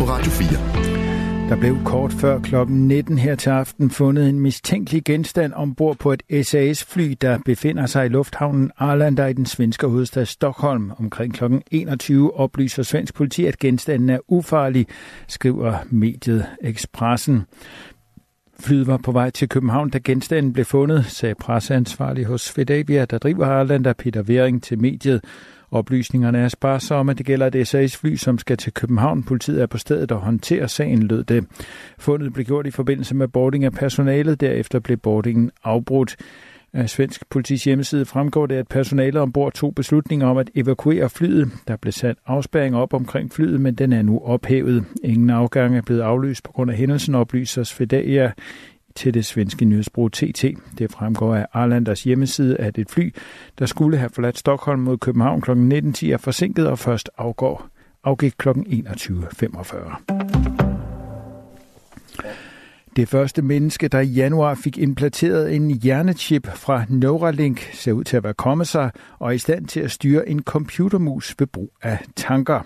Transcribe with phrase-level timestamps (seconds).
[0.00, 1.48] på Radio 4.
[1.48, 6.12] Der blev kort før klokken 19 her til aften fundet en mistænkelig genstand ombord på
[6.12, 10.92] et SAS-fly, der befinder sig i lufthavnen Arlanda i den svenske hovedstad Stockholm.
[10.98, 14.86] Omkring klokken 21 oplyser svensk politi, at genstanden er ufarlig,
[15.28, 17.44] skriver mediet Expressen.
[18.60, 23.18] Flyet var på vej til København, da genstanden blev fundet, sagde presseansvarlig hos Svedavia, der
[23.18, 25.20] driver Arlanda, Peter Wering til mediet.
[25.72, 27.12] Oplysningerne er sparsomme.
[27.12, 29.22] Det gælder et SAS-fly, som skal til København.
[29.22, 31.44] Politiet er på stedet og håndterer sagen, lød det.
[31.98, 34.40] Fundet blev gjort i forbindelse med boarding af personalet.
[34.40, 36.16] Derefter blev boardingen afbrudt.
[36.72, 41.50] Af svensk politis hjemmeside fremgår det, at personalet ombord tog beslutninger om at evakuere flyet.
[41.68, 44.84] Der blev sat afspæring op omkring flyet, men den er nu ophævet.
[45.04, 48.30] Ingen afgang er blevet aflyst på grund af hændelsen, oplyser Svedea
[48.94, 50.44] til det svenske nyhedsbrug TT.
[50.78, 53.14] Det fremgår af Arlanders hjemmeside, at et fly,
[53.58, 55.50] der skulle have forladt Stockholm mod København kl.
[55.50, 57.68] 19.10, er forsinket og først afgår,
[58.04, 58.48] afgik kl.
[58.48, 60.00] 21.45.
[62.96, 68.16] Det første menneske, der i januar fik implanteret en hjernechip fra Neuralink, ser ud til
[68.16, 71.72] at være kommet sig og er i stand til at styre en computermus ved brug
[71.82, 72.60] af tanker.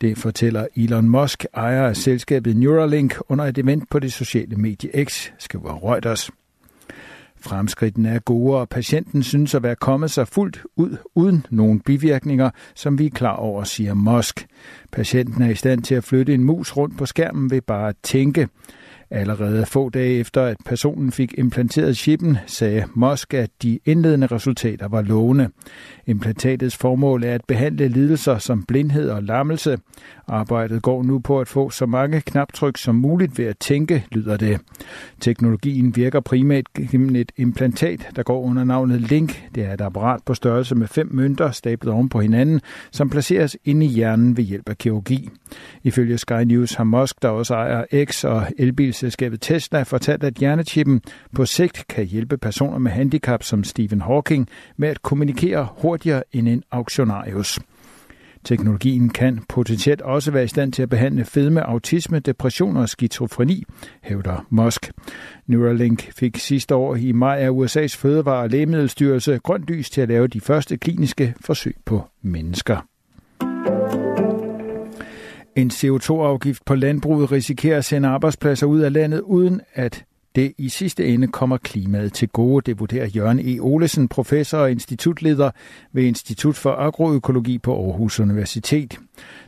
[0.00, 5.04] Det fortæller Elon Musk, ejer af selskabet Neuralink, under et event på det sociale medie
[5.04, 6.30] X, skriver Reuters.
[7.40, 12.50] Fremskridtene er gode, og patienten synes at være kommet sig fuldt ud uden nogen bivirkninger,
[12.74, 14.46] som vi er klar over, siger Musk.
[14.92, 17.96] Patienten er i stand til at flytte en mus rundt på skærmen ved bare at
[18.02, 18.48] tænke.
[19.10, 24.88] Allerede få dage efter, at personen fik implanteret chippen, sagde Musk, at de indledende resultater
[24.88, 25.48] var lovende.
[26.06, 29.78] Implantatets formål er at behandle lidelser som blindhed og lammelse.
[30.28, 34.36] Arbejdet går nu på at få så mange knaptryk som muligt ved at tænke, lyder
[34.36, 34.60] det.
[35.20, 39.42] Teknologien virker primært gennem et implantat, der går under navnet Link.
[39.54, 43.56] Det er et apparat på størrelse med fem mønter stablet oven på hinanden, som placeres
[43.64, 45.28] inde i hjernen ved hjælp af kirurgi.
[45.82, 51.02] Ifølge Sky News har Musk, der også ejer X og elbilselskabet Tesla, fortalt, at hjernechippen
[51.34, 56.48] på sigt kan hjælpe personer med handicap som Stephen Hawking med at kommunikere hurtigere end
[56.48, 57.58] en auktionarius.
[58.44, 63.64] Teknologien kan potentielt også være i stand til at behandle fedme, autisme, depression og skizofreni,
[64.02, 64.90] hævder Musk.
[65.46, 70.08] Neuralink fik sidste år i maj af USA's Fødevare- og Lægemiddelstyrelse grønt lys til at
[70.08, 72.86] lave de første kliniske forsøg på mennesker.
[75.56, 80.04] En CO2-afgift på landbruget risikerer at sende arbejdspladser ud af landet, uden at
[80.38, 82.66] det i sidste ende kommer klimaet til gode.
[82.66, 83.60] Det vurderer Jørgen E.
[83.60, 85.50] Olesen, professor og institutleder
[85.92, 88.98] ved Institut for Agroøkologi på Aarhus Universitet.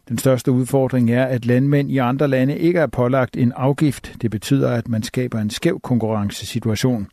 [0.08, 4.14] Den største udfordring er, at landmænd i andre lande ikke er pålagt en afgift.
[4.22, 7.06] Det betyder, at man skaber en skæv konkurrencesituation.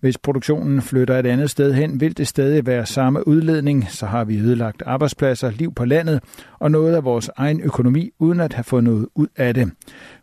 [0.00, 3.86] Hvis produktionen flytter et andet sted hen, vil det stadig være samme udledning.
[3.90, 6.20] Så har vi ødelagt arbejdspladser, liv på landet
[6.58, 9.70] og noget af vores egen økonomi, uden at have fået noget ud af det.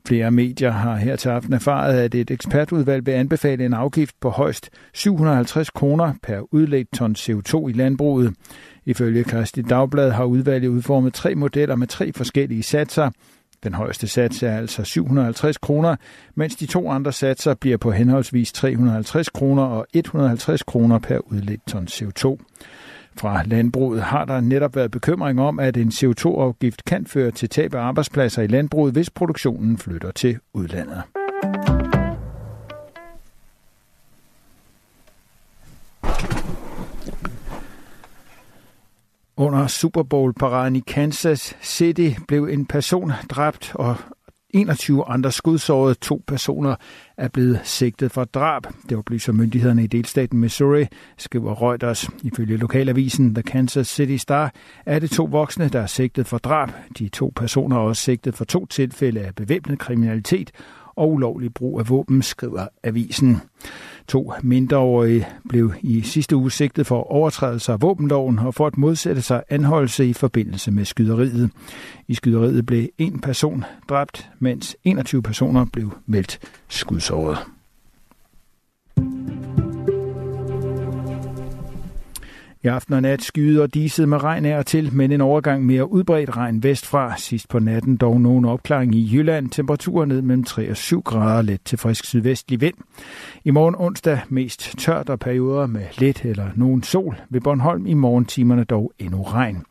[0.08, 4.30] Flere medier har her til aften erfaret, at et ekspertudvalg vil anbefale en afgift på
[4.30, 8.34] højst 750 kroner per udledt ton CO2 i landbruget.
[8.86, 13.10] Ifølge Kristi Dagblad har udvalget udformet tre modeller med tre forskellige satser.
[13.64, 15.96] Den højeste sats er altså 750 kroner,
[16.36, 21.68] mens de to andre satser bliver på henholdsvis 350 kroner og 150 kroner per udledt
[21.68, 22.38] ton CO2.
[23.18, 27.74] Fra landbruget har der netop været bekymring om, at en CO2-afgift kan føre til tab
[27.74, 31.04] af arbejdspladser i landbruget, hvis produktionen flytter til udlandet.
[39.44, 43.96] Under Super Bowl-paraden i Kansas City blev en person dræbt, og
[44.50, 45.96] 21 andre skudsårede.
[45.96, 46.76] To personer
[47.18, 48.62] er blevet sigtet for drab.
[48.90, 50.86] Det oplyser myndighederne i delstaten Missouri,
[51.18, 52.10] skriver Reuters.
[52.24, 54.54] Ifølge lokalavisen The Kansas City Star
[54.86, 56.70] er det to voksne, der er sigtet for drab.
[57.00, 60.52] De to personer er også sigtet for to tilfælde af bevæbnet kriminalitet
[60.96, 63.38] og ulovlig brug af våben, skriver avisen.
[64.08, 69.22] To mindreårige blev i sidste uge sigtet for overtrædelse af våbenloven og for at modsætte
[69.22, 71.50] sig anholdelse i forbindelse med skyderiet.
[72.08, 77.38] I skyderiet blev en person dræbt, mens 21 personer blev meldt skudsåret.
[82.66, 85.66] I aften og nat skyder og diset med regn af og til, men en overgang
[85.66, 87.18] mere udbredt regn vestfra.
[87.18, 89.50] Sidst på natten dog nogen opklaring i Jylland.
[89.50, 92.74] Temperaturen ned mellem 3 og 7 grader, let til frisk sydvestlig vind.
[93.44, 97.16] I morgen onsdag mest tørt og perioder med lidt eller nogen sol.
[97.30, 99.64] Ved Bornholm i morgentimerne dog endnu regn.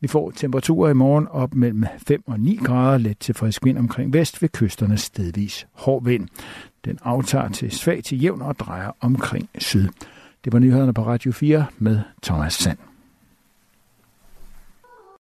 [0.00, 3.78] Vi får temperaturer i morgen op mellem 5 og 9 grader, let til frisk vind
[3.78, 6.28] omkring vest ved kysterne stedvis hård vind.
[6.84, 9.88] Den aftager til svag til jævn og drejer omkring syd.
[10.44, 12.93] Det var nyhederne på Radio 4 med Thomas Sand.